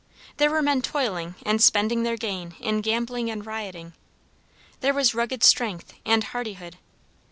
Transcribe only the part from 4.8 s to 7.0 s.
was rugged strength and hardihood.